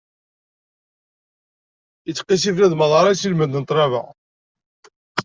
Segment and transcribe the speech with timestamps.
[2.09, 4.01] Ittqissi bnadem aḍaṛ-is ilmend n ṭlaba.